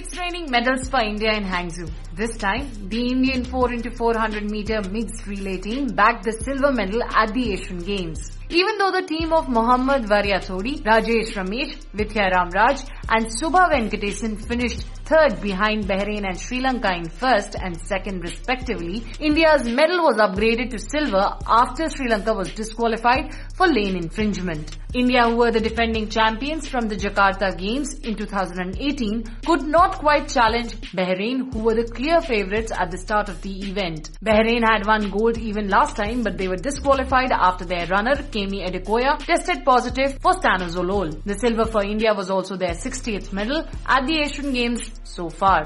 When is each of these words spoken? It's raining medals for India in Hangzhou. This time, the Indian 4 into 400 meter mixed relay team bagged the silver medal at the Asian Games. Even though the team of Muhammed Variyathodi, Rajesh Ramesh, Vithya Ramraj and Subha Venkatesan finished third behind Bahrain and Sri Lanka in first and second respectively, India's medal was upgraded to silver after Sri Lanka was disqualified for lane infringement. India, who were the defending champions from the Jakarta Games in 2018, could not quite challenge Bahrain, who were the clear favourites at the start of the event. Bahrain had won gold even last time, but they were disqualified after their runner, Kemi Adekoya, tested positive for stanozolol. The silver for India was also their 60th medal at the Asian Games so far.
It's 0.00 0.16
raining 0.18 0.50
medals 0.50 0.88
for 0.88 1.02
India 1.02 1.30
in 1.34 1.44
Hangzhou. 1.44 1.90
This 2.14 2.34
time, 2.38 2.70
the 2.88 3.08
Indian 3.08 3.44
4 3.44 3.74
into 3.74 3.90
400 3.90 4.50
meter 4.50 4.80
mixed 4.90 5.26
relay 5.26 5.58
team 5.58 5.88
bagged 5.88 6.24
the 6.24 6.32
silver 6.32 6.72
medal 6.72 7.02
at 7.02 7.34
the 7.34 7.52
Asian 7.52 7.80
Games. 7.80 8.39
Even 8.52 8.78
though 8.78 8.90
the 8.90 9.02
team 9.02 9.32
of 9.32 9.48
Muhammed 9.48 10.06
Variyathodi, 10.06 10.82
Rajesh 10.82 11.34
Ramesh, 11.34 11.76
Vithya 11.94 12.32
Ramraj 12.32 12.84
and 13.08 13.26
Subha 13.26 13.70
Venkatesan 13.70 14.44
finished 14.44 14.82
third 15.04 15.40
behind 15.40 15.84
Bahrain 15.86 16.24
and 16.24 16.38
Sri 16.38 16.60
Lanka 16.60 16.92
in 16.94 17.08
first 17.08 17.54
and 17.54 17.76
second 17.80 18.22
respectively, 18.22 19.04
India's 19.20 19.64
medal 19.64 20.02
was 20.02 20.16
upgraded 20.16 20.70
to 20.70 20.78
silver 20.78 21.36
after 21.46 21.88
Sri 21.90 22.08
Lanka 22.08 22.32
was 22.32 22.52
disqualified 22.54 23.34
for 23.56 23.66
lane 23.66 23.96
infringement. 23.96 24.76
India, 24.92 25.22
who 25.28 25.36
were 25.36 25.52
the 25.52 25.60
defending 25.60 26.08
champions 26.08 26.66
from 26.68 26.88
the 26.88 26.96
Jakarta 26.96 27.56
Games 27.56 27.94
in 28.00 28.16
2018, 28.16 29.22
could 29.46 29.62
not 29.62 29.98
quite 29.98 30.28
challenge 30.28 30.74
Bahrain, 30.92 31.52
who 31.52 31.60
were 31.60 31.74
the 31.74 31.84
clear 31.84 32.20
favourites 32.20 32.72
at 32.76 32.90
the 32.90 32.98
start 32.98 33.28
of 33.28 33.40
the 33.42 33.68
event. 33.68 34.10
Bahrain 34.24 34.62
had 34.68 34.86
won 34.86 35.10
gold 35.10 35.38
even 35.38 35.68
last 35.68 35.96
time, 35.96 36.24
but 36.24 36.38
they 36.38 36.48
were 36.48 36.56
disqualified 36.56 37.30
after 37.30 37.64
their 37.64 37.86
runner, 37.86 38.16
Kemi 38.40 38.64
Adekoya, 38.66 39.18
tested 39.18 39.66
positive 39.66 40.18
for 40.18 40.32
stanozolol. 40.32 41.22
The 41.24 41.38
silver 41.38 41.66
for 41.66 41.84
India 41.84 42.14
was 42.14 42.30
also 42.30 42.56
their 42.56 42.70
60th 42.70 43.34
medal 43.34 43.66
at 43.84 44.06
the 44.06 44.18
Asian 44.18 44.54
Games 44.54 44.90
so 45.04 45.28
far. 45.28 45.64